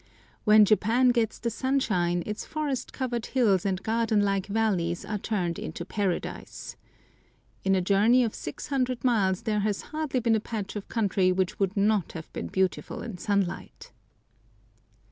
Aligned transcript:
When 0.45 0.65
Japan 0.65 1.09
gets 1.09 1.37
the 1.37 1.51
sunshine, 1.51 2.23
its 2.25 2.43
forest 2.43 2.91
covered 2.91 3.27
hills 3.27 3.67
and 3.67 3.83
garden 3.83 4.21
like 4.21 4.47
valleys 4.47 5.05
are 5.05 5.19
turned 5.19 5.59
into 5.59 5.85
paradise. 5.85 6.75
In 7.63 7.75
a 7.75 7.81
journey 7.81 8.23
of 8.23 8.33
600 8.33 9.03
miles 9.03 9.43
there 9.43 9.59
has 9.59 9.83
hardly 9.93 10.19
been 10.19 10.33
a 10.35 10.39
patch 10.39 10.75
of 10.75 10.87
country 10.89 11.31
which 11.31 11.59
would 11.59 11.77
not 11.77 12.13
have 12.13 12.33
been 12.33 12.47
beautiful 12.47 13.03
in 13.03 13.19
sunlight. 13.19 13.91